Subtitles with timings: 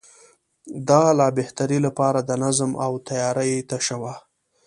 [0.87, 4.13] د لا بهترۍ لپاره د نظم او تیارۍ تشه وه.